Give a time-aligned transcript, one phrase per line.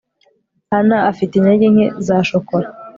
[0.77, 2.67] ann afite intege nke za shokora